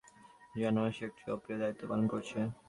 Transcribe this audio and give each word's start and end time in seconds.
যেন 0.55 0.77
সে 0.95 1.01
একটি 1.09 1.23
অপ্রিয় 1.35 1.57
দায়িত্ব 1.61 1.81
পালন 1.89 2.05
করছে। 2.13 2.37